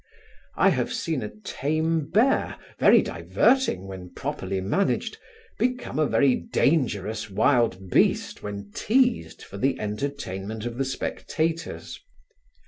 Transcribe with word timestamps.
I 0.55 0.69
have 0.71 0.91
seen 0.91 1.21
a 1.21 1.29
tame 1.43 2.09
bear, 2.09 2.57
very 2.79 3.03
diverting 3.03 3.85
when 3.85 4.11
properly 4.15 4.59
managed, 4.59 5.19
become 5.59 5.99
a 5.99 6.07
very 6.07 6.33
dangerous 6.37 7.29
wild 7.29 7.91
beast 7.91 8.41
when 8.41 8.71
teized 8.71 9.43
for 9.43 9.59
the 9.59 9.79
entertainment 9.79 10.65
of 10.65 10.79
the 10.79 10.85
spectators. 10.85 11.99